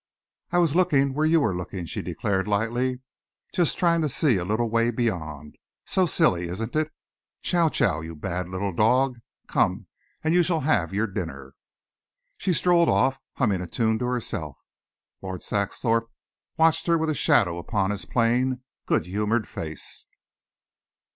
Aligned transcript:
"I 0.49 0.57
was 0.57 0.73
looking 0.75 1.13
where 1.13 1.27
you 1.27 1.41
were 1.41 1.55
looking," 1.55 1.85
she 1.85 2.01
declared 2.01 2.47
lightly, 2.47 3.01
"just 3.53 3.77
trying 3.77 4.01
to 4.01 4.09
see 4.09 4.37
a 4.37 4.43
little 4.43 4.67
way 4.67 4.89
beyond. 4.89 5.57
So 5.85 6.07
silly, 6.07 6.47
isn't 6.47 6.75
it? 6.75 6.91
Chow 7.43 7.69
Chow, 7.69 8.01
you 8.01 8.15
bad 8.15 8.49
little 8.49 8.73
dog, 8.73 9.19
come 9.47 9.85
and 10.23 10.33
you 10.33 10.41
shall 10.41 10.61
have 10.61 10.91
your 10.91 11.05
dinner." 11.05 11.53
She 12.35 12.51
strolled 12.51 12.89
off, 12.89 13.19
humming 13.33 13.61
a 13.61 13.67
tune 13.67 13.99
to 13.99 14.05
herself. 14.05 14.57
Lord 15.21 15.43
Saxthorpe 15.43 16.09
watched 16.57 16.87
her 16.87 16.97
with 16.97 17.11
a 17.11 17.13
shadow 17.13 17.59
upon 17.59 17.91
his 17.91 18.05
plain, 18.05 18.63
good 18.87 19.05
humoured 19.05 19.47
face. 19.47 20.07